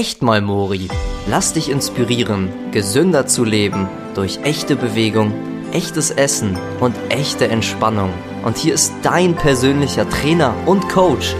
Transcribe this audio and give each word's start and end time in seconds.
echt 0.00 0.22
mal 0.22 0.40
Mori. 0.40 0.88
Lass 1.28 1.52
dich 1.52 1.68
inspirieren, 1.68 2.48
gesünder 2.72 3.26
zu 3.26 3.44
leben 3.44 3.86
durch 4.14 4.38
echte 4.44 4.74
Bewegung, 4.74 5.34
echtes 5.72 6.10
Essen 6.10 6.56
und 6.80 6.96
echte 7.10 7.48
Entspannung. 7.48 8.10
Und 8.42 8.56
hier 8.56 8.72
ist 8.72 8.94
dein 9.02 9.36
persönlicher 9.36 10.08
Trainer 10.08 10.54
und 10.64 10.88
Coach, 10.88 11.34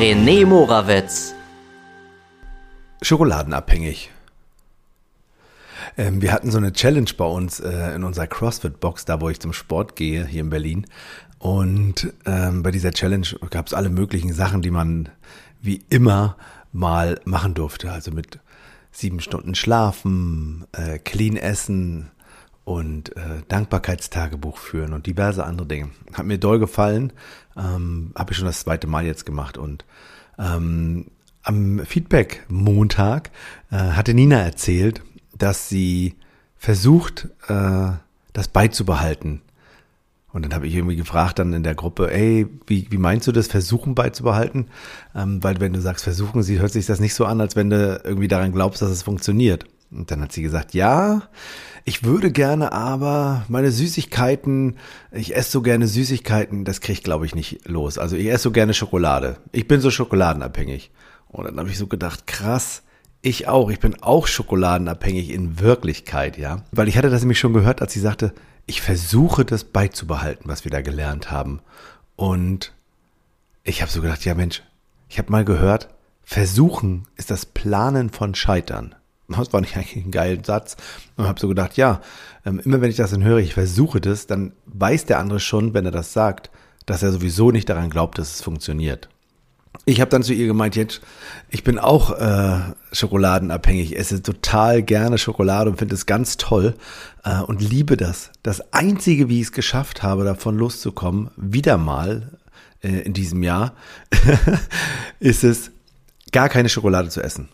René 0.00 0.46
Morawetz. 0.46 1.34
Schokoladenabhängig. 3.02 4.10
Ähm, 5.98 6.22
wir 6.22 6.32
hatten 6.32 6.50
so 6.50 6.56
eine 6.56 6.72
Challenge 6.72 7.10
bei 7.18 7.26
uns 7.26 7.60
äh, 7.60 7.94
in 7.94 8.02
unserer 8.02 8.28
CrossFit-Box, 8.28 9.04
da 9.04 9.20
wo 9.20 9.28
ich 9.28 9.40
zum 9.40 9.52
Sport 9.52 9.94
gehe, 9.94 10.24
hier 10.24 10.40
in 10.40 10.48
Berlin. 10.48 10.86
Und 11.38 12.14
ähm, 12.24 12.62
bei 12.62 12.70
dieser 12.70 12.92
Challenge 12.92 13.26
gab 13.50 13.66
es 13.66 13.74
alle 13.74 13.90
möglichen 13.90 14.32
Sachen, 14.32 14.62
die 14.62 14.70
man 14.70 15.10
wie 15.60 15.84
immer 15.90 16.38
mal 16.76 17.20
machen 17.24 17.54
durfte. 17.54 17.90
Also 17.90 18.10
mit 18.10 18.38
sieben 18.92 19.20
Stunden 19.20 19.54
Schlafen, 19.54 20.66
äh, 20.72 20.98
clean 20.98 21.36
essen 21.36 22.10
und 22.64 23.16
äh, 23.16 23.42
Dankbarkeitstagebuch 23.48 24.58
führen 24.58 24.92
und 24.92 25.06
diverse 25.06 25.44
andere 25.44 25.66
Dinge. 25.66 25.90
Hat 26.12 26.26
mir 26.26 26.38
doll 26.38 26.58
gefallen. 26.58 27.12
Ähm, 27.56 28.12
Habe 28.14 28.32
ich 28.32 28.38
schon 28.38 28.46
das 28.46 28.60
zweite 28.60 28.86
Mal 28.86 29.04
jetzt 29.04 29.26
gemacht. 29.26 29.58
Und 29.58 29.84
ähm, 30.38 31.06
am 31.42 31.80
Feedback 31.86 32.44
Montag 32.48 33.30
äh, 33.70 33.76
hatte 33.76 34.14
Nina 34.14 34.40
erzählt, 34.40 35.02
dass 35.36 35.68
sie 35.68 36.16
versucht, 36.56 37.28
äh, 37.48 37.90
das 38.32 38.48
beizubehalten. 38.48 39.42
Und 40.36 40.44
dann 40.44 40.52
habe 40.52 40.66
ich 40.66 40.74
irgendwie 40.74 40.96
gefragt 40.96 41.38
dann 41.38 41.54
in 41.54 41.62
der 41.62 41.74
Gruppe, 41.74 42.12
ey, 42.12 42.46
wie, 42.66 42.86
wie 42.90 42.98
meinst 42.98 43.26
du 43.26 43.32
das, 43.32 43.46
versuchen 43.46 43.94
beizubehalten? 43.94 44.66
Ähm, 45.14 45.42
weil 45.42 45.60
wenn 45.60 45.72
du 45.72 45.80
sagst 45.80 46.04
versuchen, 46.04 46.42
sie 46.42 46.58
hört 46.58 46.72
sich 46.72 46.84
das 46.84 47.00
nicht 47.00 47.14
so 47.14 47.24
an, 47.24 47.40
als 47.40 47.56
wenn 47.56 47.70
du 47.70 48.02
irgendwie 48.04 48.28
daran 48.28 48.52
glaubst, 48.52 48.82
dass 48.82 48.90
es 48.90 49.02
funktioniert. 49.02 49.64
Und 49.90 50.10
dann 50.10 50.20
hat 50.20 50.32
sie 50.32 50.42
gesagt, 50.42 50.74
ja, 50.74 51.22
ich 51.86 52.04
würde 52.04 52.30
gerne 52.30 52.72
aber 52.72 53.46
meine 53.48 53.70
Süßigkeiten, 53.70 54.76
ich 55.10 55.34
esse 55.34 55.52
so 55.52 55.62
gerne 55.62 55.86
Süßigkeiten, 55.88 56.66
das 56.66 56.82
kriege 56.82 56.98
ich 56.98 57.02
glaube 57.02 57.24
ich 57.24 57.34
nicht 57.34 57.66
los. 57.66 57.96
Also 57.96 58.14
ich 58.14 58.26
esse 58.26 58.42
so 58.42 58.50
gerne 58.50 58.74
Schokolade. 58.74 59.38
Ich 59.52 59.66
bin 59.66 59.80
so 59.80 59.90
schokoladenabhängig. 59.90 60.90
Und 61.28 61.46
dann 61.46 61.58
habe 61.58 61.70
ich 61.70 61.78
so 61.78 61.86
gedacht, 61.86 62.26
krass, 62.26 62.82
ich 63.26 63.48
auch. 63.48 63.70
Ich 63.70 63.80
bin 63.80 64.02
auch 64.02 64.26
schokoladenabhängig 64.26 65.30
in 65.30 65.60
Wirklichkeit, 65.60 66.38
ja. 66.38 66.62
Weil 66.72 66.88
ich 66.88 66.96
hatte 66.96 67.10
das 67.10 67.22
nämlich 67.22 67.40
schon 67.40 67.52
gehört, 67.52 67.82
als 67.82 67.92
sie 67.92 68.00
sagte, 68.00 68.32
ich 68.66 68.80
versuche 68.80 69.44
das 69.44 69.64
beizubehalten, 69.64 70.48
was 70.48 70.64
wir 70.64 70.70
da 70.70 70.80
gelernt 70.80 71.30
haben. 71.30 71.60
Und 72.14 72.72
ich 73.64 73.82
habe 73.82 73.90
so 73.90 74.00
gedacht, 74.00 74.24
ja 74.24 74.34
Mensch, 74.34 74.62
ich 75.08 75.18
habe 75.18 75.30
mal 75.32 75.44
gehört, 75.44 75.88
versuchen 76.22 77.06
ist 77.16 77.30
das 77.30 77.46
Planen 77.46 78.10
von 78.10 78.34
Scheitern. 78.34 78.94
Das 79.28 79.52
war 79.52 79.60
nicht 79.60 79.76
eigentlich 79.76 80.04
ein 80.04 80.12
geiler 80.12 80.44
Satz. 80.44 80.76
Und 81.16 81.26
habe 81.26 81.40
so 81.40 81.48
gedacht, 81.48 81.76
ja, 81.76 82.00
ähm, 82.44 82.60
immer 82.60 82.80
wenn 82.80 82.90
ich 82.90 82.96
das 82.96 83.10
dann 83.10 83.24
höre, 83.24 83.38
ich 83.38 83.54
versuche 83.54 84.00
das, 84.00 84.28
dann 84.28 84.52
weiß 84.66 85.06
der 85.06 85.18
andere 85.18 85.40
schon, 85.40 85.74
wenn 85.74 85.84
er 85.84 85.90
das 85.90 86.12
sagt, 86.12 86.50
dass 86.86 87.02
er 87.02 87.10
sowieso 87.10 87.50
nicht 87.50 87.68
daran 87.68 87.90
glaubt, 87.90 88.18
dass 88.18 88.34
es 88.34 88.42
funktioniert. 88.42 89.08
Ich 89.84 90.00
habe 90.00 90.10
dann 90.10 90.22
zu 90.22 90.32
ihr 90.32 90.46
gemeint, 90.46 90.76
jetzt, 90.76 91.00
ich 91.50 91.62
bin 91.62 91.78
auch 91.78 92.18
äh, 92.18 92.58
schokoladenabhängig, 92.92 93.92
ich 93.92 93.98
esse 93.98 94.22
total 94.22 94.82
gerne 94.82 95.18
Schokolade 95.18 95.70
und 95.70 95.78
finde 95.78 95.94
es 95.94 96.06
ganz 96.06 96.36
toll 96.36 96.74
äh, 97.24 97.40
und 97.40 97.60
liebe 97.60 97.96
das. 97.96 98.30
Das 98.42 98.72
Einzige, 98.72 99.28
wie 99.28 99.40
ich 99.40 99.46
es 99.46 99.52
geschafft 99.52 100.02
habe, 100.02 100.24
davon 100.24 100.56
loszukommen, 100.56 101.30
wieder 101.36 101.76
mal 101.76 102.38
äh, 102.82 103.00
in 103.00 103.12
diesem 103.12 103.42
Jahr, 103.42 103.74
ist 105.20 105.44
es, 105.44 105.70
gar 106.32 106.48
keine 106.48 106.68
Schokolade 106.68 107.08
zu 107.08 107.22
essen. 107.22 107.48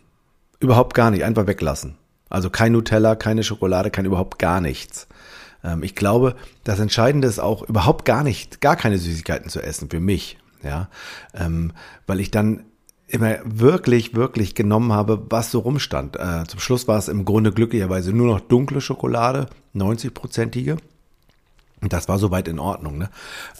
Überhaupt 0.59 0.95
gar 0.95 1.11
nicht, 1.11 1.25
einfach 1.25 1.47
weglassen. 1.47 1.97
Also 2.31 2.48
kein 2.48 2.73
Nutella, 2.73 3.14
keine 3.14 3.42
Schokolade, 3.42 3.91
kein 3.91 4.07
überhaupt 4.07 4.39
gar 4.39 4.61
nichts. 4.61 5.07
Ähm, 5.62 5.83
ich 5.83 5.95
glaube, 5.95 6.34
das 6.64 6.81
Entscheidende 6.81 7.29
ist 7.29 7.39
auch 7.39 7.62
überhaupt 7.69 8.05
gar 8.05 8.23
nicht, 8.25 8.61
gar 8.61 8.77
keine 8.77 8.98
Süßigkeiten 8.98 9.51
zu 9.51 9.61
essen 9.61 9.91
für 9.91 10.01
mich 10.01 10.39
ja, 10.62 10.89
ähm, 11.34 11.73
weil 12.06 12.20
ich 12.20 12.30
dann 12.30 12.64
immer 13.08 13.36
wirklich, 13.45 14.14
wirklich 14.14 14.55
genommen 14.55 14.92
habe, 14.92 15.27
was 15.28 15.50
so 15.50 15.61
rumstand. 15.61 16.17
Äh, 16.17 16.45
zum 16.46 16.61
Schluss 16.61 16.89
war 16.89 16.98
es 16.98 17.08
im 17.08 17.24
Grunde 17.24 17.52
glücklicherweise 17.52 18.12
nur 18.12 18.27
noch 18.27 18.40
dunkle 18.40 18.80
Schokolade, 18.80 19.48
90-prozentige. 19.74 20.78
Und 21.83 21.92
das 21.92 22.08
war 22.08 22.18
soweit 22.18 22.48
in 22.48 22.61
Ordnung, 22.61 22.96
ne? 22.96 23.11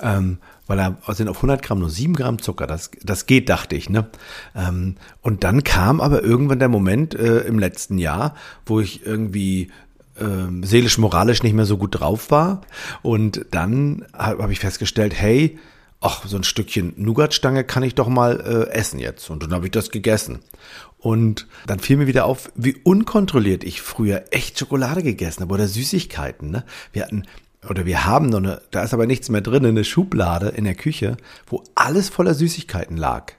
Ähm, 0.01 0.39
weil 0.69 0.77
da 0.77 0.97
sind 1.13 1.29
auf 1.29 1.37
100 1.37 1.61
Gramm 1.61 1.81
nur 1.81 1.91
7 1.91 2.15
Gramm 2.15 2.41
Zucker. 2.41 2.69
Das, 2.69 2.93
das 3.03 3.27
geht, 3.27 3.49
dachte 3.49 3.75
ich, 3.75 3.91
ne? 3.91 4.07
Ähm, 4.55 4.95
und 5.21 5.45
dann 5.45 5.65
kam 5.65 6.01
aber 6.01 6.23
irgendwann 6.23 6.61
der 6.61 6.69
Moment 6.69 7.15
äh, 7.15 7.41
im 7.41 7.59
letzten 7.59 7.99
Jahr, 7.99 8.37
wo 8.65 8.79
ich 8.79 9.05
irgendwie 9.05 9.71
äh, 10.19 10.65
seelisch, 10.65 10.99
moralisch 10.99 11.43
nicht 11.43 11.55
mehr 11.55 11.67
so 11.67 11.77
gut 11.77 12.01
drauf 12.01 12.31
war. 12.31 12.63
Und 13.03 13.45
dann 13.51 14.07
habe 14.13 14.45
hab 14.45 14.51
ich 14.51 14.61
festgestellt, 14.61 15.15
hey, 15.15 15.59
ach, 16.03 16.27
so 16.27 16.37
ein 16.37 16.45
Stückchen 16.45 16.93
Nougatstange 16.97 17.65
kann 17.65 17.83
ich 17.83 17.95
doch 17.95 18.09
mal 18.09 18.41
äh, 18.41 18.71
essen 18.73 18.99
jetzt. 18.99 19.31
Und 19.31 19.43
dann 19.43 19.53
habe 19.55 19.67
ich 19.67 19.71
das 19.71 19.91
gegessen. 19.91 20.41
Und 20.99 21.47
dann 21.67 21.81
fiel 21.81 21.97
mir 21.97 22.07
wieder 22.07 22.27
auf, 22.27 22.53
wie 22.55 22.77
unkontrolliert 22.77 23.65
ich 23.65 23.81
früher 23.81 24.25
echt 24.31 24.59
Schokolade 24.59 25.03
gegessen 25.03 25.43
habe 25.43 25.55
oder 25.55 25.67
Süßigkeiten. 25.67 26.51
Ne? 26.51 26.65
Wir 26.93 27.05
hatten 27.05 27.25
oder 27.69 27.87
wir 27.87 28.05
haben 28.05 28.29
noch 28.29 28.39
eine, 28.39 28.61
da 28.73 28.83
ist 28.83 28.93
aber 28.93 29.07
nichts 29.07 29.29
mehr 29.29 29.41
drin, 29.41 29.65
eine 29.65 29.85
Schublade 29.85 30.49
in 30.49 30.65
der 30.65 30.75
Küche, 30.75 31.17
wo 31.47 31.63
alles 31.77 32.09
voller 32.09 32.35
Süßigkeiten 32.35 32.97
lag. 32.97 33.35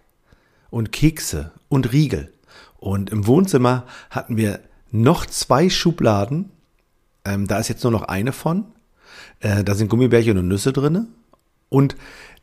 Und 0.69 0.91
Kekse 0.91 1.51
und 1.68 1.91
Riegel. 1.91 2.34
Und 2.78 3.09
im 3.09 3.28
Wohnzimmer 3.28 3.85
hatten 4.09 4.38
wir 4.38 4.62
noch 4.91 5.25
zwei 5.25 5.69
Schubladen. 5.69 6.51
Ähm, 7.25 7.47
da 7.47 7.59
ist 7.59 7.68
jetzt 7.68 7.84
nur 7.84 7.91
noch 7.91 8.03
eine 8.03 8.31
von. 8.31 8.66
Äh, 9.40 9.63
da 9.63 9.75
sind 9.75 9.90
Gummibärchen 9.90 10.38
und 10.38 10.47
Nüsse 10.47 10.74
drinne. 10.74 11.07
Und 11.69 11.95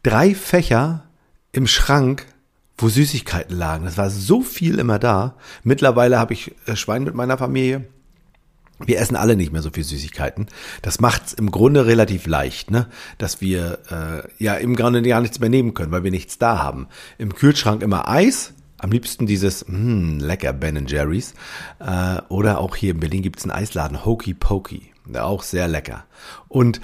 drei 0.03 0.35
Fächer 0.35 1.05
im 1.53 1.67
Schrank, 1.67 2.27
wo 2.79 2.89
Süßigkeiten 2.89 3.57
lagen. 3.57 3.85
Das 3.85 3.99
war 3.99 4.11
so 4.11 4.43
viel 4.43 4.79
immer 4.79 4.99
da. 4.99 5.37
Mittlerweile 5.63 6.19
habe 6.19 6.33
ich 6.33 6.55
äh, 6.67 6.77
Schwein 6.77 7.05
mit 7.05 7.15
meiner 7.15 7.39
Familie. 7.39 7.87
Wir 8.79 8.99
essen 8.99 9.17
alle 9.17 9.37
nicht 9.37 9.53
mehr 9.53 9.61
so 9.61 9.71
viel 9.71 9.85
Süßigkeiten. 9.85 10.47
Das 10.81 11.01
macht's 11.01 11.35
im 11.35 11.51
Grunde 11.51 11.85
relativ 11.85 12.27
leicht, 12.27 12.71
ne? 12.71 12.87
Dass 13.19 13.43
wir 13.43 13.79
äh, 13.91 14.43
ja 14.43 14.55
im 14.55 14.75
Grunde 14.75 15.03
gar 15.03 15.21
nichts 15.21 15.39
mehr 15.39 15.51
nehmen 15.51 15.75
können, 15.75 15.93
weil 15.93 16.05
wir 16.05 16.11
nichts 16.11 16.39
da 16.39 16.63
haben. 16.63 16.89
Im 17.19 17.35
Kühlschrank 17.35 17.83
immer 17.83 18.09
Eis, 18.09 18.55
am 18.79 18.91
liebsten 18.91 19.27
dieses 19.27 19.69
mh, 19.69 19.77
hm, 19.77 20.19
lecker 20.21 20.55
Ben 20.55 20.87
Jerry's. 20.87 21.35
Äh, 21.79 22.23
oder 22.29 22.59
auch 22.59 22.75
hier 22.75 22.93
in 22.93 23.01
Berlin 23.01 23.23
gibt's 23.23 23.45
einen 23.45 23.53
Eisladen, 23.53 24.07
Hokey 24.07 24.33
Pokey. 24.33 24.93
Auch 25.15 25.43
sehr 25.43 25.69
lecker. 25.69 26.05
Und 26.49 26.81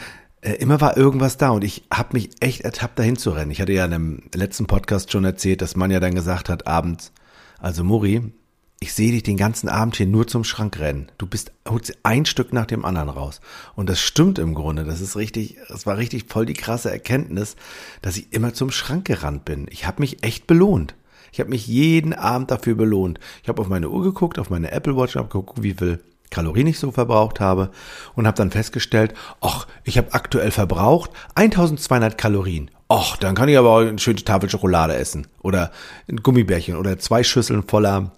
äh, 0.47 0.55
immer 0.55 0.81
war 0.81 0.97
irgendwas 0.97 1.37
da 1.37 1.51
und 1.51 1.65
ich 1.65 1.84
habe 1.93 2.11
mich 2.12 2.31
echt 2.41 2.61
ertappt, 2.61 2.99
dahin 2.99 3.17
zu 3.17 3.31
rennen. 3.31 3.51
Ich 3.51 3.61
hatte 3.61 3.73
ja 3.73 3.84
in 3.84 3.93
einem 3.93 4.23
letzten 4.33 4.67
Podcast 4.67 5.11
schon 5.11 5.25
erzählt, 5.25 5.61
dass 5.61 5.77
man 5.77 5.91
ja 5.91 5.99
dann 5.99 6.15
gesagt 6.15 6.49
hat, 6.49 6.67
abends, 6.67 7.12
also 7.59 7.83
Muri, 7.83 8.33
ich 8.79 8.93
sehe 8.93 9.11
dich 9.11 9.25
den 9.25 9.39
ganzen 9.39 9.69
Abend 9.69 9.97
hier 9.97 10.07
nur 10.07 10.29
zum 10.29 10.45
Schrank 10.45 10.79
rennen. 10.79 11.11
Du 11.19 11.27
bist 11.27 11.51
holst 11.67 11.99
ein 12.05 12.27
Stück 12.27 12.53
nach 12.53 12.67
dem 12.67 12.84
anderen 12.84 13.09
raus. 13.09 13.41
Und 13.75 13.89
das 13.89 13.99
stimmt 13.99 14.39
im 14.39 14.55
Grunde. 14.55 14.84
Das 14.84 15.01
ist 15.01 15.17
richtig, 15.17 15.57
das 15.69 15.87
war 15.87 15.97
richtig 15.97 16.27
voll 16.29 16.47
die 16.47 16.53
krasse 16.53 16.91
Erkenntnis, 16.91 17.57
dass 18.03 18.19
ich 18.19 18.33
immer 18.33 18.53
zum 18.55 18.71
Schrank 18.71 19.07
gerannt 19.07 19.47
bin. 19.47 19.67
Ich 19.71 19.87
habe 19.87 20.01
mich 20.01 20.23
echt 20.23 20.47
belohnt. 20.47 20.95
Ich 21.33 21.41
habe 21.41 21.51
mich 21.51 21.67
jeden 21.67 22.13
Abend 22.13 22.51
dafür 22.51 22.75
belohnt. 22.75 23.19
Ich 23.43 23.49
habe 23.49 23.61
auf 23.63 23.69
meine 23.69 23.89
Uhr 23.89 24.05
geguckt, 24.05 24.39
auf 24.39 24.51
meine 24.51 24.71
Apple 24.71 24.97
Watch, 24.97 25.17
habe 25.17 25.28
geguckt, 25.28 25.63
wie 25.63 25.75
viel 25.75 26.01
Kalorien 26.31 26.66
ich 26.66 26.78
so 26.78 26.91
verbraucht 26.91 27.41
habe 27.41 27.70
und 28.14 28.26
habe 28.26 28.37
dann 28.37 28.50
festgestellt, 28.50 29.14
ach, 29.41 29.66
ich 29.84 29.98
habe 29.98 30.12
aktuell 30.12 30.50
verbraucht 30.50 31.10
1200 31.34 32.19
Kalorien. 32.19 32.70
Ach, 32.88 33.16
dann 33.16 33.34
kann 33.34 33.48
ich 33.48 33.59
aber 33.59 33.70
auch 33.70 33.81
eine 33.81 33.98
schöne 33.98 34.22
Tafel 34.22 34.48
Schokolade 34.48 34.94
essen 34.94 35.26
oder 35.42 35.72
ein 36.09 36.19
Gummibärchen 36.19 36.76
oder 36.76 36.98
zwei 36.98 37.25
Schüsseln 37.25 37.65
voller 37.65 38.12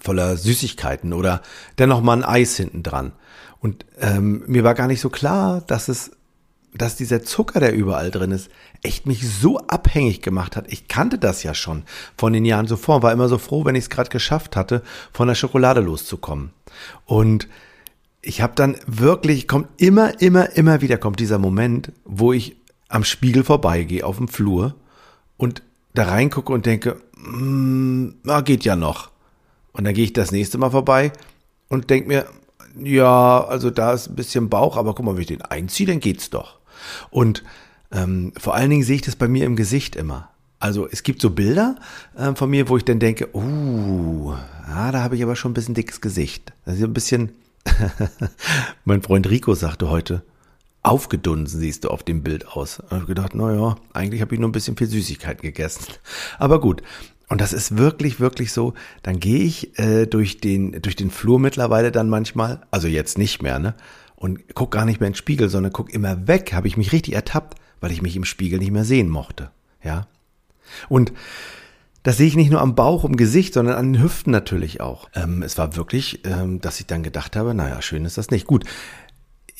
voller 0.00 0.36
Süßigkeiten 0.36 1.12
oder 1.12 1.42
dennoch 1.78 2.00
mal 2.00 2.16
ein 2.16 2.24
Eis 2.24 2.56
hinten 2.56 2.82
dran. 2.82 3.12
Und 3.60 3.84
ähm, 4.00 4.44
mir 4.46 4.64
war 4.64 4.74
gar 4.74 4.86
nicht 4.86 5.00
so 5.00 5.10
klar, 5.10 5.62
dass 5.66 5.88
es 5.88 6.12
dass 6.72 6.96
dieser 6.96 7.22
Zucker, 7.22 7.60
der 7.60 7.74
überall 7.74 8.10
drin 8.10 8.30
ist, 8.30 8.50
echt 8.82 9.06
mich 9.06 9.28
so 9.28 9.58
abhängig 9.58 10.22
gemacht 10.22 10.56
hat. 10.56 10.72
Ich 10.72 10.88
kannte 10.88 11.18
das 11.18 11.42
ja 11.42 11.54
schon 11.54 11.82
von 12.16 12.32
den 12.32 12.44
Jahren 12.44 12.68
zuvor, 12.68 13.02
war 13.02 13.12
immer 13.12 13.28
so 13.28 13.38
froh, 13.38 13.64
wenn 13.64 13.74
ich 13.74 13.84
es 13.84 13.90
gerade 13.90 14.10
geschafft 14.10 14.56
hatte, 14.56 14.82
von 15.12 15.28
der 15.28 15.34
Schokolade 15.34 15.80
loszukommen. 15.80 16.50
Und 17.06 17.48
ich 18.22 18.40
habe 18.42 18.52
dann 18.54 18.76
wirklich, 18.86 19.48
kommt 19.48 19.68
immer, 19.78 20.20
immer, 20.20 20.56
immer 20.56 20.80
wieder 20.80 20.98
kommt 20.98 21.20
dieser 21.20 21.38
Moment, 21.38 21.92
wo 22.04 22.32
ich 22.32 22.56
am 22.88 23.04
Spiegel 23.04 23.44
vorbeigehe 23.44 24.04
auf 24.04 24.18
dem 24.18 24.28
Flur 24.28 24.74
und 25.36 25.62
da 25.94 26.04
reingucke 26.04 26.52
und 26.52 26.66
denke, 26.66 27.00
mm, 27.16 28.14
na, 28.22 28.40
geht 28.42 28.64
ja 28.64 28.76
noch. 28.76 29.10
Und 29.72 29.84
dann 29.84 29.94
gehe 29.94 30.04
ich 30.04 30.12
das 30.12 30.32
nächste 30.32 30.58
Mal 30.58 30.70
vorbei 30.70 31.12
und 31.68 31.90
denke 31.90 32.08
mir, 32.08 32.26
ja, 32.78 33.44
also 33.44 33.70
da 33.70 33.92
ist 33.92 34.08
ein 34.08 34.16
bisschen 34.16 34.48
Bauch, 34.48 34.76
aber 34.76 34.94
guck 34.94 35.04
mal, 35.04 35.14
wenn 35.14 35.22
ich 35.22 35.28
den 35.28 35.42
einziehe, 35.42 35.86
dann 35.86 36.00
geht's 36.00 36.30
doch. 36.30 36.59
Und 37.10 37.42
ähm, 37.92 38.32
vor 38.36 38.54
allen 38.54 38.70
Dingen 38.70 38.82
sehe 38.82 38.96
ich 38.96 39.02
das 39.02 39.16
bei 39.16 39.28
mir 39.28 39.44
im 39.46 39.56
Gesicht 39.56 39.96
immer. 39.96 40.30
Also 40.58 40.86
es 40.86 41.02
gibt 41.02 41.22
so 41.22 41.30
Bilder 41.30 41.76
äh, 42.16 42.34
von 42.34 42.50
mir, 42.50 42.68
wo 42.68 42.76
ich 42.76 42.84
dann 42.84 42.98
denke, 42.98 43.34
uh, 43.34 44.34
ah, 44.66 44.92
da 44.92 45.02
habe 45.02 45.16
ich 45.16 45.22
aber 45.22 45.34
schon 45.34 45.52
ein 45.52 45.54
bisschen 45.54 45.74
dickes 45.74 46.00
Gesicht. 46.00 46.52
Also 46.66 46.84
ein 46.84 46.92
bisschen, 46.92 47.32
mein 48.84 49.02
Freund 49.02 49.28
Rico 49.28 49.54
sagte 49.54 49.88
heute, 49.88 50.22
aufgedunsen 50.82 51.60
siehst 51.60 51.84
du 51.84 51.88
auf 51.88 52.02
dem 52.02 52.22
Bild 52.22 52.46
aus. 52.48 52.78
Und 52.78 52.86
ich 52.86 52.92
habe 52.92 53.06
gedacht, 53.06 53.34
naja, 53.34 53.76
eigentlich 53.94 54.20
habe 54.20 54.34
ich 54.34 54.40
nur 54.40 54.50
ein 54.50 54.52
bisschen 54.52 54.76
viel 54.76 54.86
Süßigkeit 54.86 55.40
gegessen. 55.42 55.84
Aber 56.38 56.60
gut. 56.60 56.82
Und 57.30 57.40
das 57.40 57.52
ist 57.52 57.78
wirklich, 57.78 58.18
wirklich 58.18 58.52
so. 58.52 58.74
Dann 59.02 59.20
gehe 59.20 59.38
ich 59.38 59.78
äh, 59.78 60.06
durch 60.06 60.38
den 60.38 60.82
durch 60.82 60.96
den 60.96 61.10
Flur 61.10 61.38
mittlerweile 61.38 61.92
dann 61.92 62.10
manchmal, 62.10 62.60
also 62.72 62.88
jetzt 62.88 63.16
nicht 63.16 63.40
mehr, 63.40 63.58
ne? 63.58 63.74
Und 64.16 64.54
guck 64.54 64.72
gar 64.72 64.84
nicht 64.84 65.00
mehr 65.00 65.06
in 65.06 65.12
den 65.12 65.18
Spiegel, 65.18 65.48
sondern 65.48 65.72
guck 65.72 65.94
immer 65.94 66.26
weg. 66.26 66.52
Habe 66.52 66.66
ich 66.66 66.76
mich 66.76 66.92
richtig 66.92 67.14
ertappt, 67.14 67.56
weil 67.80 67.92
ich 67.92 68.02
mich 68.02 68.16
im 68.16 68.24
Spiegel 68.24 68.58
nicht 68.58 68.72
mehr 68.72 68.84
sehen 68.84 69.08
mochte. 69.08 69.50
Ja. 69.82 70.08
Und 70.88 71.12
das 72.02 72.16
sehe 72.16 72.26
ich 72.26 72.36
nicht 72.36 72.50
nur 72.50 72.60
am 72.60 72.74
Bauch, 72.74 73.04
im 73.04 73.16
Gesicht, 73.16 73.54
sondern 73.54 73.76
an 73.76 73.92
den 73.92 74.02
Hüften 74.02 74.32
natürlich 74.32 74.80
auch. 74.80 75.08
Ähm, 75.14 75.42
es 75.42 75.56
war 75.56 75.76
wirklich, 75.76 76.24
ähm, 76.24 76.60
dass 76.60 76.80
ich 76.80 76.86
dann 76.86 77.02
gedacht 77.02 77.36
habe, 77.36 77.54
naja, 77.54 77.80
schön 77.80 78.04
ist 78.04 78.18
das 78.18 78.30
nicht. 78.30 78.46
Gut, 78.46 78.64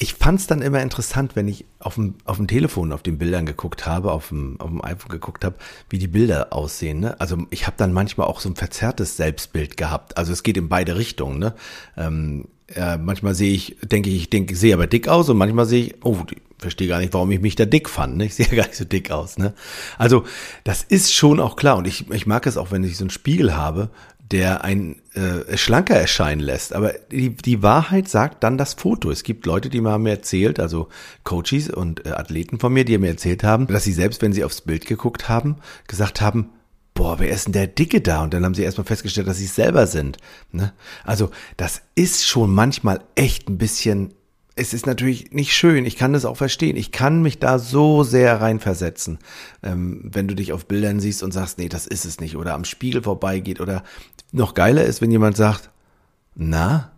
ich 0.03 0.15
fand 0.15 0.41
es 0.41 0.47
dann 0.47 0.63
immer 0.63 0.81
interessant, 0.81 1.37
wenn 1.37 1.47
ich 1.47 1.67
auf 1.79 1.97
dem, 1.97 2.15
auf 2.25 2.39
dem 2.39 2.49
Telefon, 2.49 2.91
auf 2.91 3.03
den 3.03 3.19
Bildern 3.19 3.45
geguckt 3.45 3.87
habe, 3.87 4.13
auf 4.13 4.31
dem, 4.31 4.59
auf 4.59 4.71
dem 4.71 4.83
iPhone 4.83 5.11
geguckt 5.11 5.45
habe, 5.45 5.57
wie 5.91 5.99
die 5.99 6.07
Bilder 6.07 6.55
aussehen. 6.55 7.01
Ne? 7.01 7.21
Also 7.21 7.37
ich 7.51 7.67
habe 7.67 7.77
dann 7.77 7.93
manchmal 7.93 8.27
auch 8.27 8.41
so 8.41 8.49
ein 8.49 8.57
verzerrtes 8.57 9.19
Selbstbild 9.19 9.77
gehabt. 9.77 10.17
Also 10.17 10.33
es 10.33 10.43
geht 10.43 10.57
in 10.57 10.71
beide 10.71 10.97
Richtungen. 10.97 11.39
Ne? 11.39 11.55
Ähm, 11.99 12.47
äh, 12.75 12.97
manchmal 12.97 13.35
sehe 13.35 13.53
ich, 13.53 13.77
denke 13.83 14.09
ich, 14.09 14.17
ich 14.17 14.31
denke, 14.31 14.57
sehe 14.57 14.73
aber 14.73 14.87
dick 14.87 15.07
aus 15.07 15.29
und 15.29 15.37
manchmal 15.37 15.67
sehe 15.67 15.85
ich, 15.85 15.95
oh, 16.03 16.17
ich 16.31 16.39
verstehe 16.57 16.89
gar 16.89 17.01
nicht, 17.01 17.13
warum 17.13 17.31
ich 17.31 17.41
mich 17.43 17.57
da 17.57 17.67
dick 17.67 17.91
fand. 17.91 18.17
Ne? 18.17 18.25
Ich 18.25 18.35
sehe 18.35 18.47
gar 18.57 18.69
nicht 18.69 18.77
so 18.77 18.87
dick 18.87 19.11
aus. 19.11 19.37
Ne? 19.37 19.53
Also 19.99 20.25
das 20.65 20.83
ist 20.83 21.13
schon 21.13 21.41
auch 21.41 21.57
klar 21.57 21.77
und 21.77 21.87
ich, 21.87 22.11
ich 22.11 22.27
mag 22.27 22.47
es 22.47 22.57
auch, 22.57 22.71
wenn 22.71 22.85
ich 22.85 22.97
so 22.97 23.05
einen 23.05 23.11
Spiegel 23.11 23.55
habe, 23.55 23.91
der 24.31 24.63
ein 24.63 24.97
äh, 25.15 25.57
schlanker 25.57 25.97
erscheinen 25.97 26.41
lässt. 26.41 26.73
Aber 26.73 26.93
die, 27.11 27.31
die 27.31 27.63
Wahrheit 27.63 28.09
sagt 28.09 28.45
dann 28.45 28.59
das 28.59 28.75
Foto. 28.75 29.11
Es 29.11 29.25
gibt 29.25 29.45
Leute, 29.45 29.69
die 29.69 29.81
mir 29.81 29.91
haben 29.91 30.07
erzählt, 30.07 30.61
also 30.61 30.89
Coaches 31.25 31.69
und 31.69 32.07
äh, 32.07 32.11
Athleten 32.11 32.61
von 32.61 32.73
mir, 32.73 32.85
die 32.85 32.97
mir 32.99 33.09
erzählt 33.09 33.43
haben, 33.43 33.67
dass 33.67 33.85
sie 33.85 33.93
selbst, 33.93 34.23
wenn 34.23 34.33
sie 34.33 34.45
aufs 34.45 34.61
Bild 34.61 34.87
geguckt 34.87 35.29
haben, 35.29 35.57
gesagt 35.89 36.21
haben, 36.21 36.51
boah, 36.95 37.19
wer 37.19 37.31
ist 37.31 37.47
denn 37.47 37.53
der 37.53 37.67
Dicke 37.67 38.01
da? 38.01 38.23
Und 38.23 38.35
dann 38.35 38.45
haben 38.45 38.55
sie 38.55 38.63
erstmal 38.63 38.87
festgestellt, 38.87 39.27
dass 39.27 39.39
sie 39.39 39.47
es 39.47 39.55
selber 39.55 39.87
sind. 39.87 40.19
Ne? 40.53 40.73
Also 41.05 41.31
das 41.57 41.83
ist 41.95 42.27
schon 42.27 42.53
manchmal 42.53 43.01
echt 43.17 43.49
ein 43.49 43.59
bisschen 43.59 44.15
es 44.57 44.75
ist 44.75 44.85
natürlich 44.85 45.33
nicht 45.33 45.55
schön, 45.55 45.87
ich 45.87 45.97
kann 45.97 46.13
das 46.13 46.27
auch 46.27 46.37
verstehen. 46.37 46.77
Ich 46.77 46.93
kann 46.93 47.23
mich 47.23 47.39
da 47.39 47.59
so 47.59 48.03
sehr 48.03 48.43
reinversetzen, 48.43 49.19
ähm, 49.63 50.03
wenn 50.05 50.29
du 50.29 50.35
dich 50.35 50.53
auf 50.53 50.67
Bildern 50.67 51.01
siehst 51.01 51.23
und 51.23 51.33
sagst, 51.33 51.57
nee, 51.57 51.71
das 51.71 51.87
ist 51.87 52.05
es 52.05 52.21
nicht, 52.21 52.37
oder 52.37 52.53
am 52.53 52.67
Spiegel 52.67 53.03
vorbeigeht, 53.03 53.61
oder 53.61 53.85
noch 54.33 54.55
geiler 54.55 54.85
ist, 54.85 55.01
wenn 55.01 55.11
jemand 55.11 55.37
sagt, 55.37 55.71
na, 56.35 56.93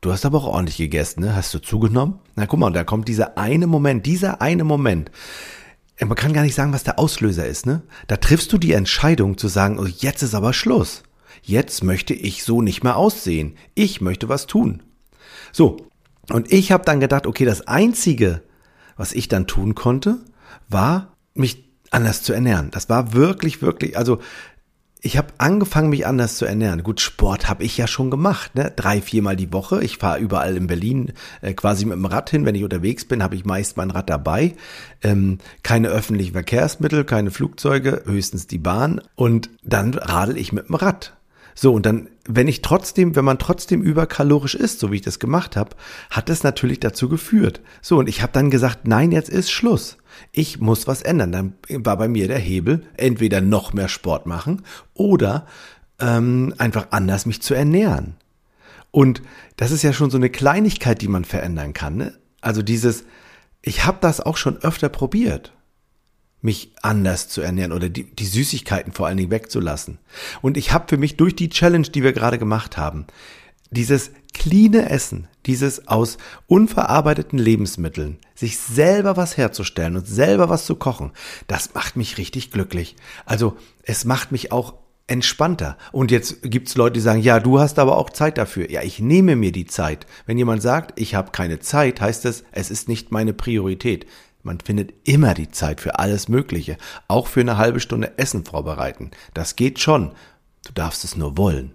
du 0.00 0.12
hast 0.12 0.24
aber 0.24 0.38
auch 0.38 0.46
ordentlich 0.46 0.76
gegessen, 0.76 1.20
ne? 1.20 1.34
Hast 1.34 1.54
du 1.54 1.58
zugenommen? 1.58 2.18
Na, 2.36 2.46
guck 2.46 2.58
mal, 2.58 2.72
da 2.72 2.84
kommt 2.84 3.08
dieser 3.08 3.38
eine 3.38 3.66
Moment, 3.66 4.06
dieser 4.06 4.40
eine 4.40 4.64
Moment. 4.64 5.10
Man 6.00 6.16
kann 6.16 6.32
gar 6.32 6.42
nicht 6.42 6.54
sagen, 6.54 6.72
was 6.72 6.84
der 6.84 6.98
Auslöser 6.98 7.46
ist, 7.46 7.66
ne? 7.66 7.82
Da 8.06 8.16
triffst 8.16 8.52
du 8.52 8.58
die 8.58 8.72
Entscheidung 8.72 9.38
zu 9.38 9.48
sagen, 9.48 9.78
oh, 9.78 9.86
jetzt 9.86 10.22
ist 10.22 10.34
aber 10.34 10.52
Schluss. 10.52 11.02
Jetzt 11.42 11.84
möchte 11.84 12.14
ich 12.14 12.44
so 12.44 12.62
nicht 12.62 12.82
mehr 12.82 12.96
aussehen. 12.96 13.56
Ich 13.74 14.00
möchte 14.00 14.28
was 14.28 14.46
tun. 14.46 14.82
So, 15.52 15.88
und 16.30 16.52
ich 16.52 16.72
habe 16.72 16.84
dann 16.84 17.00
gedacht, 17.00 17.26
okay, 17.26 17.44
das 17.44 17.66
Einzige, 17.66 18.42
was 18.96 19.12
ich 19.12 19.28
dann 19.28 19.46
tun 19.46 19.74
konnte, 19.74 20.18
war, 20.68 21.16
mich 21.34 21.70
anders 21.90 22.22
zu 22.22 22.32
ernähren. 22.32 22.70
Das 22.70 22.88
war 22.88 23.12
wirklich, 23.12 23.62
wirklich, 23.62 23.96
also 23.98 24.20
ich 25.02 25.16
habe 25.16 25.28
angefangen, 25.38 25.90
mich 25.90 26.06
anders 26.06 26.36
zu 26.36 26.44
ernähren. 26.44 26.82
Gut, 26.82 27.00
Sport 27.00 27.48
habe 27.48 27.64
ich 27.64 27.76
ja 27.76 27.86
schon 27.86 28.10
gemacht, 28.10 28.54
ne? 28.54 28.72
drei, 28.74 29.00
viermal 29.00 29.36
die 29.36 29.52
Woche. 29.52 29.82
Ich 29.82 29.98
fahre 29.98 30.18
überall 30.18 30.56
in 30.56 30.66
Berlin 30.66 31.12
äh, 31.40 31.54
quasi 31.54 31.84
mit 31.84 31.94
dem 31.94 32.04
Rad 32.04 32.30
hin. 32.30 32.44
Wenn 32.44 32.54
ich 32.54 32.64
unterwegs 32.64 33.04
bin, 33.04 33.22
habe 33.22 33.34
ich 33.34 33.44
meist 33.44 33.76
mein 33.76 33.90
Rad 33.90 34.10
dabei. 34.10 34.54
Ähm, 35.02 35.38
keine 35.62 35.88
öffentlichen 35.88 36.32
Verkehrsmittel, 36.32 37.04
keine 37.04 37.30
Flugzeuge, 37.30 38.02
höchstens 38.04 38.46
die 38.46 38.58
Bahn. 38.58 39.00
Und 39.14 39.50
dann 39.62 39.94
radel 39.94 40.36
ich 40.36 40.52
mit 40.52 40.68
dem 40.68 40.74
Rad. 40.74 41.14
So, 41.62 41.74
und 41.74 41.84
dann, 41.84 42.08
wenn 42.26 42.48
ich 42.48 42.62
trotzdem, 42.62 43.16
wenn 43.16 43.24
man 43.26 43.38
trotzdem 43.38 43.82
überkalorisch 43.82 44.54
ist, 44.54 44.80
so 44.80 44.90
wie 44.90 44.96
ich 44.96 45.02
das 45.02 45.18
gemacht 45.18 45.56
habe, 45.56 45.76
hat 46.08 46.30
das 46.30 46.42
natürlich 46.42 46.80
dazu 46.80 47.10
geführt. 47.10 47.60
So, 47.82 47.98
und 47.98 48.08
ich 48.08 48.22
habe 48.22 48.32
dann 48.32 48.48
gesagt, 48.48 48.88
nein, 48.88 49.12
jetzt 49.12 49.28
ist 49.28 49.50
Schluss. 49.50 49.98
Ich 50.32 50.58
muss 50.58 50.86
was 50.86 51.02
ändern. 51.02 51.32
Dann 51.32 51.52
war 51.84 51.98
bei 51.98 52.08
mir 52.08 52.28
der 52.28 52.38
Hebel, 52.38 52.86
entweder 52.96 53.42
noch 53.42 53.74
mehr 53.74 53.88
Sport 53.88 54.24
machen 54.24 54.62
oder 54.94 55.44
ähm, 55.98 56.54
einfach 56.56 56.86
anders 56.92 57.26
mich 57.26 57.42
zu 57.42 57.52
ernähren. 57.52 58.14
Und 58.90 59.20
das 59.58 59.70
ist 59.70 59.82
ja 59.82 59.92
schon 59.92 60.08
so 60.08 60.16
eine 60.16 60.30
Kleinigkeit, 60.30 61.02
die 61.02 61.08
man 61.08 61.26
verändern 61.26 61.74
kann. 61.74 61.98
Ne? 61.98 62.14
Also 62.40 62.62
dieses, 62.62 63.04
ich 63.60 63.84
habe 63.84 63.98
das 64.00 64.22
auch 64.22 64.38
schon 64.38 64.56
öfter 64.56 64.88
probiert 64.88 65.52
mich 66.42 66.72
anders 66.82 67.28
zu 67.28 67.40
ernähren 67.40 67.72
oder 67.72 67.88
die, 67.88 68.04
die 68.04 68.26
Süßigkeiten 68.26 68.92
vor 68.92 69.06
allen 69.06 69.16
Dingen 69.16 69.30
wegzulassen. 69.30 69.98
Und 70.40 70.56
ich 70.56 70.72
habe 70.72 70.86
für 70.88 70.96
mich 70.96 71.16
durch 71.16 71.36
die 71.36 71.50
Challenge, 71.50 71.86
die 71.86 72.02
wir 72.02 72.12
gerade 72.12 72.38
gemacht 72.38 72.76
haben, 72.76 73.06
dieses 73.70 74.10
cleane 74.32 74.88
Essen, 74.88 75.28
dieses 75.46 75.86
aus 75.86 76.18
unverarbeiteten 76.46 77.38
Lebensmitteln, 77.38 78.18
sich 78.34 78.58
selber 78.58 79.16
was 79.16 79.36
herzustellen 79.36 79.96
und 79.96 80.06
selber 80.06 80.48
was 80.48 80.66
zu 80.66 80.76
kochen, 80.76 81.12
das 81.46 81.74
macht 81.74 81.96
mich 81.96 82.18
richtig 82.18 82.50
glücklich. 82.50 82.96
Also 83.26 83.56
es 83.82 84.04
macht 84.04 84.32
mich 84.32 84.50
auch 84.50 84.74
entspannter. 85.06 85.76
Und 85.92 86.10
jetzt 86.10 86.42
gibt's 86.42 86.76
Leute, 86.76 86.94
die 86.94 87.00
sagen, 87.00 87.20
ja, 87.20 87.40
du 87.40 87.58
hast 87.58 87.78
aber 87.78 87.98
auch 87.98 88.10
Zeit 88.10 88.38
dafür. 88.38 88.70
Ja, 88.70 88.82
ich 88.82 89.00
nehme 89.00 89.34
mir 89.34 89.50
die 89.50 89.66
Zeit. 89.66 90.06
Wenn 90.24 90.38
jemand 90.38 90.62
sagt, 90.62 90.98
ich 91.00 91.14
habe 91.16 91.32
keine 91.32 91.58
Zeit, 91.58 92.00
heißt 92.00 92.24
es, 92.26 92.44
es 92.52 92.70
ist 92.70 92.88
nicht 92.88 93.10
meine 93.10 93.32
Priorität. 93.32 94.06
Man 94.42 94.60
findet 94.60 94.94
immer 95.04 95.34
die 95.34 95.50
Zeit 95.50 95.80
für 95.80 95.98
alles 95.98 96.28
Mögliche, 96.28 96.76
auch 97.08 97.26
für 97.26 97.40
eine 97.40 97.58
halbe 97.58 97.80
Stunde 97.80 98.18
Essen 98.18 98.44
vorbereiten. 98.44 99.10
Das 99.34 99.56
geht 99.56 99.80
schon. 99.80 100.12
Du 100.66 100.72
darfst 100.72 101.04
es 101.04 101.16
nur 101.16 101.36
wollen. 101.36 101.72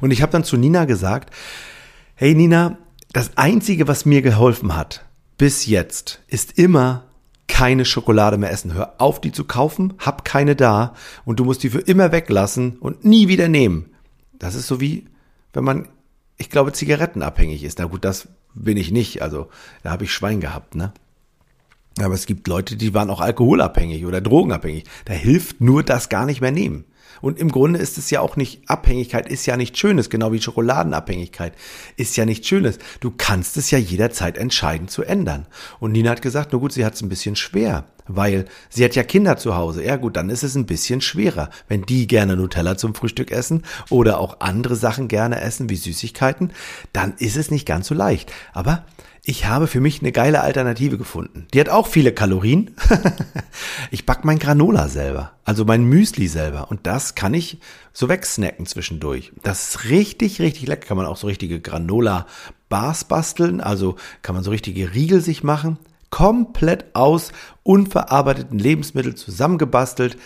Und 0.00 0.10
ich 0.10 0.22
habe 0.22 0.32
dann 0.32 0.44
zu 0.44 0.56
Nina 0.56 0.84
gesagt, 0.84 1.34
hey 2.14 2.34
Nina, 2.34 2.78
das 3.12 3.36
Einzige, 3.36 3.88
was 3.88 4.04
mir 4.04 4.22
geholfen 4.22 4.76
hat 4.76 5.04
bis 5.38 5.66
jetzt, 5.66 6.20
ist 6.26 6.58
immer 6.58 7.04
keine 7.46 7.84
Schokolade 7.84 8.36
mehr 8.36 8.50
essen. 8.50 8.74
Hör 8.74 8.94
auf, 8.98 9.20
die 9.20 9.32
zu 9.32 9.44
kaufen, 9.44 9.94
hab 9.98 10.24
keine 10.24 10.56
da 10.56 10.94
und 11.24 11.40
du 11.40 11.44
musst 11.44 11.62
die 11.62 11.70
für 11.70 11.80
immer 11.80 12.12
weglassen 12.12 12.76
und 12.78 13.04
nie 13.04 13.28
wieder 13.28 13.48
nehmen. 13.48 13.94
Das 14.38 14.54
ist 14.54 14.66
so 14.66 14.80
wie, 14.80 15.06
wenn 15.52 15.64
man, 15.64 15.88
ich 16.36 16.50
glaube, 16.50 16.72
zigarettenabhängig 16.72 17.64
ist. 17.64 17.78
Na 17.78 17.86
gut, 17.86 18.04
das 18.04 18.28
bin 18.54 18.76
ich 18.76 18.90
nicht. 18.90 19.22
Also 19.22 19.48
da 19.82 19.90
habe 19.90 20.04
ich 20.04 20.12
Schwein 20.12 20.40
gehabt, 20.40 20.74
ne? 20.74 20.92
Aber 22.02 22.14
es 22.14 22.26
gibt 22.26 22.48
Leute, 22.48 22.76
die 22.76 22.94
waren 22.94 23.10
auch 23.10 23.20
alkoholabhängig 23.20 24.04
oder 24.06 24.20
drogenabhängig. 24.20 24.84
Da 25.04 25.12
hilft 25.12 25.60
nur 25.60 25.82
das 25.82 26.08
gar 26.08 26.26
nicht 26.26 26.40
mehr 26.40 26.52
nehmen. 26.52 26.84
Und 27.20 27.38
im 27.38 27.50
Grunde 27.50 27.78
ist 27.78 27.98
es 27.98 28.10
ja 28.10 28.20
auch 28.20 28.36
nicht, 28.36 28.68
Abhängigkeit 28.68 29.28
ist 29.28 29.46
ja 29.46 29.56
nichts 29.56 29.78
Schönes, 29.78 30.10
genau 30.10 30.32
wie 30.32 30.40
Schokoladenabhängigkeit 30.40 31.54
ist 31.96 32.16
ja 32.16 32.24
nichts 32.24 32.46
Schönes. 32.46 32.78
Du 33.00 33.12
kannst 33.16 33.56
es 33.56 33.70
ja 33.70 33.78
jederzeit 33.78 34.38
entscheiden 34.38 34.88
zu 34.88 35.02
ändern. 35.02 35.46
Und 35.80 35.92
Nina 35.92 36.10
hat 36.10 36.22
gesagt, 36.22 36.50
na 36.52 36.58
gut, 36.58 36.72
sie 36.72 36.84
hat 36.84 36.94
es 36.94 37.02
ein 37.02 37.08
bisschen 37.08 37.36
schwer, 37.36 37.84
weil 38.06 38.46
sie 38.68 38.84
hat 38.84 38.94
ja 38.94 39.02
Kinder 39.02 39.36
zu 39.36 39.56
Hause. 39.56 39.84
Ja 39.84 39.96
gut, 39.96 40.16
dann 40.16 40.30
ist 40.30 40.42
es 40.42 40.54
ein 40.54 40.66
bisschen 40.66 41.00
schwerer. 41.00 41.50
Wenn 41.68 41.82
die 41.82 42.06
gerne 42.06 42.36
Nutella 42.36 42.76
zum 42.76 42.94
Frühstück 42.94 43.30
essen 43.30 43.64
oder 43.90 44.20
auch 44.20 44.40
andere 44.40 44.76
Sachen 44.76 45.08
gerne 45.08 45.40
essen 45.40 45.68
wie 45.68 45.76
Süßigkeiten, 45.76 46.52
dann 46.92 47.14
ist 47.18 47.36
es 47.36 47.50
nicht 47.50 47.66
ganz 47.66 47.88
so 47.88 47.94
leicht. 47.94 48.32
Aber 48.52 48.84
ich 49.28 49.44
habe 49.44 49.66
für 49.66 49.80
mich 49.80 50.00
eine 50.00 50.10
geile 50.10 50.40
Alternative 50.40 50.96
gefunden. 50.96 51.46
Die 51.52 51.60
hat 51.60 51.68
auch 51.68 51.86
viele 51.86 52.12
Kalorien. 52.12 52.70
ich 53.90 54.06
back 54.06 54.24
mein 54.24 54.38
Granola 54.38 54.88
selber, 54.88 55.32
also 55.44 55.66
mein 55.66 55.84
Müsli 55.84 56.28
selber. 56.28 56.70
Und 56.70 56.86
das 56.86 56.97
kann 57.14 57.34
ich 57.34 57.58
so 57.92 58.08
wegsnacken 58.08 58.66
zwischendurch. 58.66 59.32
Das 59.42 59.70
ist 59.70 59.84
richtig, 59.90 60.40
richtig 60.40 60.68
lecker. 60.68 60.86
Kann 60.86 60.96
man 60.96 61.06
auch 61.06 61.16
so 61.16 61.26
richtige 61.26 61.60
Granola-Bars 61.60 63.04
basteln. 63.04 63.60
Also 63.60 63.96
kann 64.22 64.34
man 64.34 64.44
so 64.44 64.50
richtige 64.50 64.94
Riegel 64.94 65.20
sich 65.20 65.42
machen. 65.42 65.78
Komplett 66.10 66.86
aus 66.94 67.32
unverarbeiteten 67.62 68.58
Lebensmitteln 68.58 69.16
zusammengebastelt. 69.16 70.16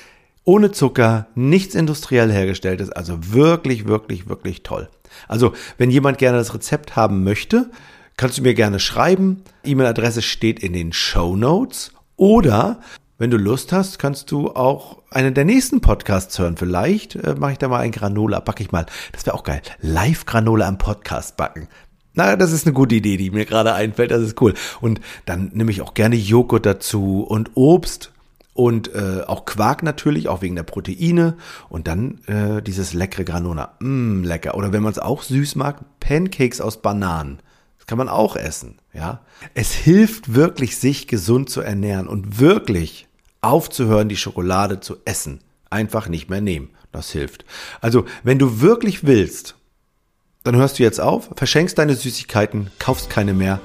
Ohne 0.44 0.72
Zucker, 0.72 1.28
nichts 1.34 1.74
industriell 1.74 2.30
hergestelltes. 2.32 2.90
Also 2.90 3.32
wirklich, 3.32 3.86
wirklich, 3.86 4.28
wirklich 4.28 4.62
toll. 4.62 4.88
Also 5.28 5.52
wenn 5.78 5.90
jemand 5.90 6.18
gerne 6.18 6.38
das 6.38 6.54
Rezept 6.54 6.96
haben 6.96 7.24
möchte, 7.24 7.70
kannst 8.16 8.38
du 8.38 8.42
mir 8.42 8.54
gerne 8.54 8.80
schreiben. 8.80 9.42
E-Mail-Adresse 9.64 10.22
steht 10.22 10.60
in 10.60 10.72
den 10.72 10.92
Show 10.92 11.36
Notes. 11.36 11.92
Oder 12.16 12.80
wenn 13.18 13.30
du 13.30 13.36
Lust 13.36 13.72
hast, 13.72 13.98
kannst 13.98 14.30
du 14.30 14.50
auch 14.50 15.02
einen 15.10 15.34
der 15.34 15.44
nächsten 15.44 15.80
Podcasts 15.80 16.38
hören. 16.38 16.56
Vielleicht 16.56 17.14
äh, 17.14 17.34
mache 17.38 17.52
ich 17.52 17.58
da 17.58 17.68
mal 17.68 17.80
ein 17.80 17.92
Granola, 17.92 18.40
backe 18.40 18.62
ich 18.62 18.72
mal. 18.72 18.86
Das 19.12 19.24
wäre 19.26 19.36
auch 19.36 19.44
geil. 19.44 19.62
Live-Granola 19.80 20.66
am 20.66 20.78
Podcast 20.78 21.36
backen. 21.36 21.68
Na, 22.14 22.36
das 22.36 22.52
ist 22.52 22.66
eine 22.66 22.74
gute 22.74 22.94
Idee, 22.94 23.16
die 23.16 23.30
mir 23.30 23.46
gerade 23.46 23.74
einfällt. 23.74 24.10
Das 24.10 24.22
ist 24.22 24.40
cool. 24.40 24.54
Und 24.80 25.00
dann 25.24 25.50
nehme 25.54 25.70
ich 25.70 25.82
auch 25.82 25.94
gerne 25.94 26.16
Joghurt 26.16 26.66
dazu 26.66 27.22
und 27.22 27.50
Obst. 27.54 28.12
und 28.54 28.94
äh, 28.94 29.22
auch 29.26 29.46
Quark 29.46 29.82
natürlich, 29.82 30.28
auch 30.28 30.42
wegen 30.42 30.56
der 30.56 30.62
Proteine 30.62 31.36
und 31.70 31.88
dann 31.88 32.18
äh, 32.26 32.60
dieses 32.62 32.92
leckere 32.92 33.24
Granola, 33.24 33.76
mm, 33.80 34.24
lecker. 34.24 34.56
Oder 34.56 34.72
wenn 34.72 34.82
man 34.82 34.92
es 34.92 34.98
auch 34.98 35.22
süß 35.22 35.54
mag, 35.56 35.80
Pancakes 36.00 36.60
aus 36.60 36.82
Bananen. 36.82 37.38
Kann 37.92 37.98
man 37.98 38.08
auch 38.08 38.36
essen, 38.36 38.78
ja. 38.94 39.20
Es 39.52 39.74
hilft 39.74 40.32
wirklich, 40.32 40.78
sich 40.78 41.08
gesund 41.08 41.50
zu 41.50 41.60
ernähren 41.60 42.08
und 42.08 42.40
wirklich 42.40 43.06
aufzuhören, 43.42 44.08
die 44.08 44.16
Schokolade 44.16 44.80
zu 44.80 44.96
essen. 45.04 45.40
Einfach 45.68 46.08
nicht 46.08 46.30
mehr 46.30 46.40
nehmen. 46.40 46.70
Das 46.90 47.10
hilft. 47.10 47.44
Also, 47.82 48.06
wenn 48.22 48.38
du 48.38 48.62
wirklich 48.62 49.06
willst, 49.06 49.56
dann 50.42 50.56
hörst 50.56 50.78
du 50.78 50.84
jetzt 50.84 51.02
auf, 51.02 51.28
verschenkst 51.36 51.76
deine 51.76 51.94
Süßigkeiten, 51.94 52.70
kaufst 52.78 53.10
keine 53.10 53.34
mehr 53.34 53.60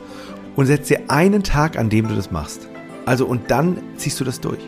und 0.58 0.66
setzt 0.66 0.90
dir 0.90 1.10
einen 1.10 1.44
Tag, 1.44 1.78
an 1.78 1.90
dem 1.90 2.10
du 2.10 2.14
das 2.14 2.30
machst. 2.30 2.68
Also, 3.06 3.26
und 3.26 3.50
dann 3.50 3.82
ziehst 3.96 4.20
du 4.20 4.26
das 4.26 4.42
durch. 4.42 4.60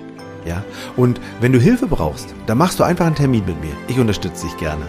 Ja? 0.46 0.64
Und 0.96 1.20
wenn 1.42 1.52
du 1.52 1.60
Hilfe 1.60 1.88
brauchst, 1.88 2.34
dann 2.46 2.58
machst 2.58 2.80
du 2.80 2.86
einfach 2.86 3.08
einen 3.08 3.16
Termin 3.16 3.46
mit 3.46 3.60
mir. 3.60 3.76
Ich 3.90 4.00
unterstütze 4.00 4.46
dich 4.46 4.56
gerne. 4.56 4.86